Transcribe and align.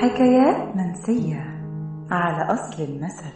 حكايات 0.00 0.76
منسية 0.76 1.60
على 2.10 2.52
أصل 2.54 2.82
المثل. 2.82 3.34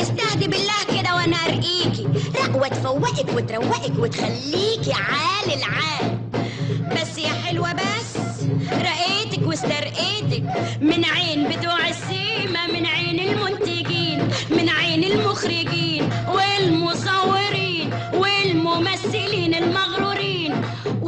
استهدي 0.00 0.48
بالله 0.48 1.00
كده 1.00 1.14
وأنا 1.14 1.36
أرقيكي. 1.36 2.08
لا 2.34 2.56
وتفوقك 2.56 3.34
وتروقك 3.36 3.98
وتخليكي 3.98 4.92
عال 4.92 5.58
العال. 5.58 6.18
بس 6.92 7.18
يا 7.18 7.32
حلوة 7.32 7.72
بس 7.72 8.16
رقيتك 8.72 9.46
واسترقيتك 9.46 10.42
من 10.80 11.04
عين 11.04 11.48
بتوع 11.48 11.88
السيما 11.88 12.33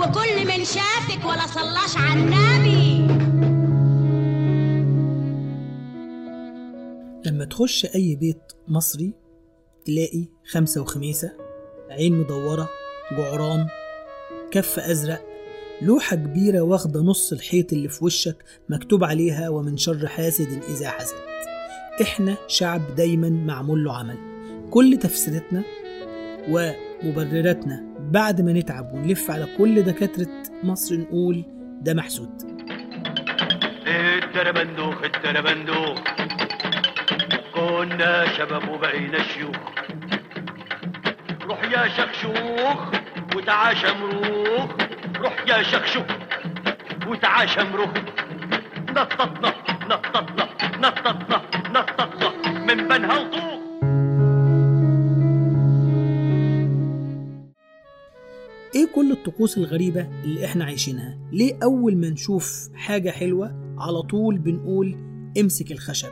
وكل 0.06 0.46
من 0.46 0.64
شافك 0.64 1.24
ولا 1.24 1.46
صلاش 1.46 1.96
على 1.96 2.20
النبي 2.20 3.06
لما 7.30 7.44
تخش 7.44 7.86
أي 7.94 8.16
بيت 8.16 8.42
مصري 8.68 9.14
تلاقي 9.84 10.24
خمسة 10.50 10.80
وخميسة 10.80 11.32
عين 11.90 12.12
مدورة 12.20 12.68
جعران 13.18 13.66
كف 14.50 14.78
أزرق 14.78 15.26
لوحة 15.82 16.16
كبيرة 16.16 16.60
واخدة 16.60 17.00
نص 17.00 17.32
الحيط 17.32 17.72
اللي 17.72 17.88
في 17.88 18.04
وشك 18.04 18.44
مكتوب 18.68 19.04
عليها 19.04 19.48
ومن 19.48 19.76
شر 19.76 20.06
حاسد 20.06 20.62
إذا 20.68 20.90
حسد 20.90 21.16
إحنا 22.02 22.36
شعب 22.48 22.94
دايما 22.96 23.28
معمول 23.28 23.84
له 23.84 23.96
عمل. 23.96 24.18
كل 24.70 24.98
تفسيرتنا 25.02 25.62
ومبرراتنا 26.48 27.85
بعد 28.10 28.40
ما 28.40 28.52
نتعب 28.52 28.92
ونلف 28.92 29.30
على 29.30 29.46
كل 29.58 29.82
دكاترة 29.82 30.42
مصر 30.62 30.96
نقول 30.96 31.44
ده 31.80 31.94
محسود. 31.94 32.30
التربندوخ 33.86 35.02
التربندوخ. 35.02 35.98
كنا 37.54 38.26
شباب 38.26 38.68
وبقينا 38.68 39.18
شيوخ. 39.22 39.56
روح 41.42 41.64
يا 41.64 41.88
شخشوخ 41.88 42.90
وتعاشى 43.36 43.86
مروخ. 44.00 44.70
روح 45.18 45.44
يا 45.48 45.62
شخشوخ 45.62 46.06
وتعاشى 47.06 47.60
مروخ. 47.64 47.90
نططنا 48.90 49.52
نططنا 49.90 50.48
نططنا. 50.78 51.45
الطقوس 59.28 59.58
الغريبة 59.58 60.08
اللي 60.24 60.44
إحنا 60.44 60.64
عايشينها. 60.64 61.18
ليه 61.32 61.58
أول 61.62 61.96
ما 61.96 62.08
نشوف 62.10 62.68
حاجة 62.74 63.10
حلوة 63.10 63.74
على 63.78 64.02
طول 64.02 64.38
بنقول 64.38 64.96
امسك 65.40 65.72
الخشب؟ 65.72 66.08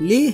ليه 0.00 0.32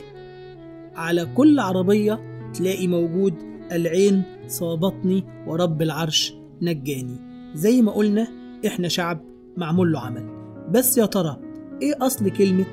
على 0.95 1.27
كل 1.37 1.59
عربية 1.59 2.43
تلاقي 2.55 2.87
موجود 2.87 3.35
العين 3.73 4.23
صابتني 4.47 5.25
ورب 5.47 5.83
العرش 5.83 6.35
نجاني؟ 6.63 7.17
زي 7.55 7.83
ما 7.83 7.93
قلنا 7.93 8.29
إحنا 8.67 8.89
شعب 8.89 9.21
معمول 9.57 9.93
له 9.93 10.01
عمل. 10.01 10.27
بس 10.71 10.99
يا 10.99 11.07
ترى 11.07 11.37
إيه 11.83 11.93
أصل 12.07 12.31
كلمة 12.31 12.67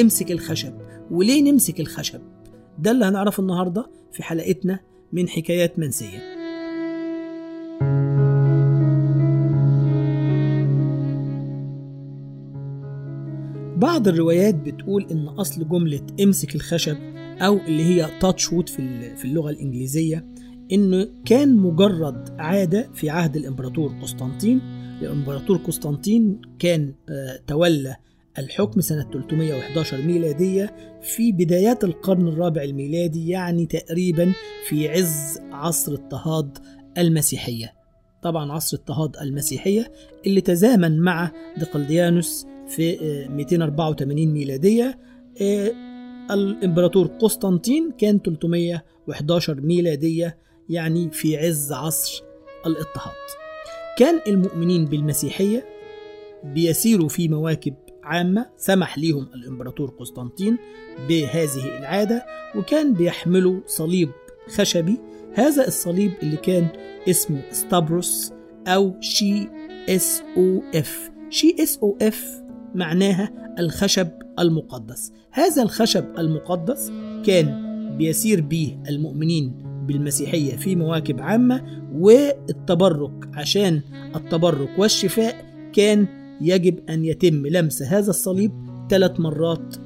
امسك 0.00 0.30
الخشب؟ 0.30 0.72
وليه 1.10 1.52
نمسك 1.52 1.80
الخشب؟ 1.80 2.20
ده 2.78 2.90
اللي 2.90 3.04
هنعرفه 3.04 3.40
النهاردة 3.40 3.90
في 4.12 4.22
حلقتنا 4.22 4.80
من 5.12 5.28
حكايات 5.28 5.78
منسية. 5.78 6.37
بعض 13.98 14.08
الروايات 14.08 14.54
بتقول 14.54 15.06
إن 15.10 15.28
أصل 15.28 15.68
جملة 15.68 16.00
امسك 16.22 16.54
الخشب 16.54 16.96
أو 17.40 17.56
اللي 17.56 17.84
هي 17.84 18.10
تاتش 18.20 18.52
وود 18.52 18.68
في 18.68 19.16
في 19.16 19.24
اللغة 19.24 19.50
الإنجليزية 19.50 20.26
إنه 20.72 21.08
كان 21.24 21.56
مجرد 21.56 22.28
عادة 22.38 22.90
في 22.94 23.10
عهد 23.10 23.36
الإمبراطور 23.36 23.92
قسطنطين. 24.02 24.60
الإمبراطور 25.02 25.56
قسطنطين 25.56 26.40
كان 26.58 26.94
آه، 27.08 27.40
تولى 27.46 27.96
الحكم 28.38 28.80
سنة 28.80 29.10
311 29.12 30.02
ميلادية 30.02 30.76
في 31.02 31.32
بدايات 31.32 31.84
القرن 31.84 32.28
الرابع 32.28 32.62
الميلادي 32.62 33.28
يعني 33.28 33.66
تقريبا 33.66 34.32
في 34.68 34.88
عز 34.88 35.40
عصر 35.52 35.92
اضطهاد 35.92 36.58
المسيحية. 36.98 37.72
طبعا 38.22 38.52
عصر 38.52 38.76
اضطهاد 38.76 39.16
المسيحية 39.16 39.92
اللي 40.26 40.40
تزامن 40.40 41.00
مع 41.00 41.32
دقلديانوس 41.56 42.46
في 42.68 43.00
آه، 43.00 43.28
284 43.28 44.32
ميلادية 44.32 44.98
آه، 45.42 45.72
الإمبراطور 46.30 47.06
قسطنطين 47.06 47.92
كان 47.98 48.18
311 48.18 49.60
ميلادية 49.60 50.38
يعني 50.68 51.10
في 51.10 51.36
عز 51.36 51.72
عصر 51.72 52.22
الإضطهاد. 52.66 53.14
كان 53.98 54.20
المؤمنين 54.26 54.84
بالمسيحية 54.84 55.64
بيسيروا 56.44 57.08
في 57.08 57.28
مواكب 57.28 57.74
عامة 58.02 58.46
سمح 58.56 58.98
ليهم 58.98 59.28
الإمبراطور 59.34 59.90
قسطنطين 59.90 60.58
بهذه 61.08 61.78
العادة 61.78 62.26
وكان 62.56 62.94
بيحملوا 62.94 63.60
صليب 63.66 64.10
خشبي. 64.48 64.96
هذا 65.34 65.66
الصليب 65.66 66.12
اللي 66.22 66.36
كان 66.36 66.68
اسمه 67.08 67.42
ستابروس 67.50 68.32
أو 68.66 69.00
شي 69.00 69.48
إس 69.88 70.22
أو 70.36 70.62
إف. 70.74 71.10
شي 71.30 71.56
إس 71.62 71.78
أو 71.82 71.96
إف 72.02 72.47
معناها 72.74 73.54
الخشب 73.58 74.08
المقدس. 74.38 75.12
هذا 75.30 75.62
الخشب 75.62 76.04
المقدس 76.18 76.92
كان 77.26 77.68
بيسير 77.98 78.40
به 78.40 78.76
المؤمنين 78.88 79.68
بالمسيحية 79.86 80.56
في 80.56 80.76
مواكب 80.76 81.20
عامة 81.20 81.62
والتبرك 81.94 83.28
عشان 83.34 83.80
التبرك 84.16 84.78
والشفاء 84.78 85.44
كان 85.72 86.06
يجب 86.40 86.90
أن 86.90 87.04
يتم 87.04 87.46
لمس 87.46 87.82
هذا 87.82 88.10
الصليب 88.10 88.52
ثلاث 88.90 89.20
مرات 89.20 89.76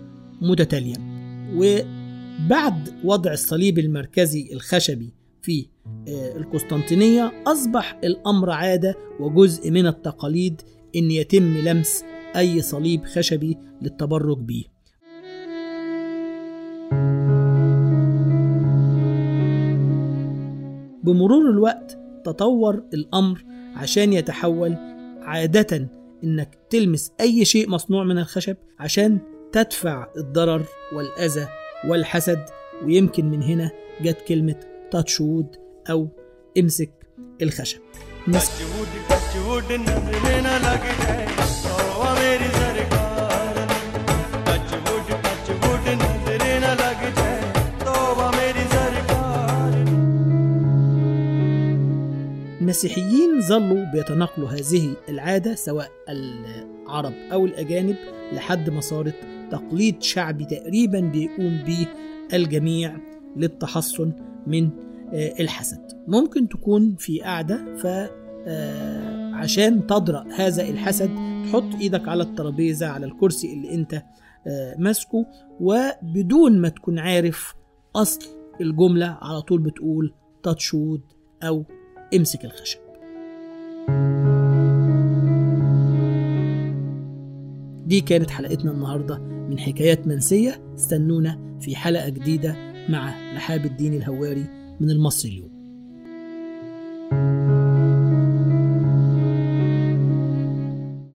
متتالية 0.40 0.96
وبعد 1.56 2.88
وضع 3.04 3.32
الصليب 3.32 3.78
المركزي 3.78 4.52
الخشبي 4.52 5.12
في 5.42 5.66
آه، 6.08 6.36
القسطنطينية 6.36 7.32
أصبح 7.46 8.00
الأمر 8.04 8.50
عادة 8.50 8.94
وجزء 9.20 9.70
من 9.70 9.86
التقاليد 9.86 10.62
إن 10.96 11.10
يتم 11.10 11.58
لمس 11.58 12.04
أي 12.36 12.62
صليب 12.62 13.04
خشبي 13.04 13.58
للتبرك 13.82 14.38
به 14.38 14.64
بمرور 21.04 21.50
الوقت 21.50 21.98
تطور 22.24 22.82
الأمر 22.94 23.44
عشان 23.76 24.12
يتحول 24.12 24.74
عادة 25.22 25.88
إنك 26.24 26.58
تلمس 26.70 27.12
أي 27.20 27.44
شيء 27.44 27.68
مصنوع 27.68 28.04
من 28.04 28.18
الخشب 28.18 28.56
عشان 28.78 29.18
تدفع 29.52 30.06
الضرر 30.16 30.64
والأذى 30.92 31.48
والحسد 31.88 32.44
ويمكن 32.84 33.30
من 33.30 33.42
هنا 33.42 33.70
جت 34.02 34.20
كلمة 34.28 34.60
تاتشود 34.90 35.46
أو 35.90 36.08
امسك 36.58 36.92
الخشب. 37.42 37.80
المسيحيين 52.72 53.40
ظلوا 53.40 53.84
بيتناقلوا 53.92 54.48
هذه 54.48 54.94
العادة 55.08 55.54
سواء 55.54 55.90
العرب 56.08 57.12
أو 57.32 57.46
الأجانب 57.46 57.96
لحد 58.32 58.70
ما 58.70 58.80
صارت 58.80 59.14
تقليد 59.50 60.02
شعبي 60.02 60.44
تقريبا 60.44 61.00
بيقوم 61.00 61.62
به 61.66 61.86
الجميع 62.32 62.96
للتحصن 63.36 64.12
من 64.46 64.70
آه، 65.12 65.34
الحسد. 65.40 65.80
ممكن 66.08 66.48
تكون 66.48 66.96
في 66.98 67.20
قاعدة 67.20 67.76
ف 67.76 67.86
آه، 68.46 69.34
عشان 69.34 69.86
هذا 70.36 70.62
الحسد 70.62 71.10
تحط 71.48 71.74
إيدك 71.80 72.08
على 72.08 72.22
الترابيزة 72.22 72.86
على 72.86 73.06
الكرسي 73.06 73.52
اللي 73.52 73.74
انت 73.74 74.02
آه، 74.46 74.74
ماسكه 74.78 75.26
وبدون 75.60 76.58
ما 76.60 76.68
تكون 76.68 76.98
عارف 76.98 77.54
أصل 77.96 78.20
الجملة 78.60 79.18
على 79.22 79.42
طول 79.42 79.60
بتقول 79.60 80.14
تاتشود 80.42 81.00
أو 81.42 81.64
امسك 82.14 82.44
الخشب. 82.44 82.78
دي 87.86 88.00
كانت 88.00 88.30
حلقتنا 88.30 88.70
النهاردة 88.70 89.18
من 89.18 89.58
حكايات 89.58 90.06
منسية. 90.06 90.74
استنونا 90.74 91.58
في 91.60 91.76
حلقة 91.76 92.08
جديدة 92.08 92.56
مع 92.88 93.14
رحاب 93.34 93.64
الدين 93.64 93.94
الهواري 93.94 94.46
من 94.80 94.90
المصري 94.90 95.30
اليوم. 95.30 95.61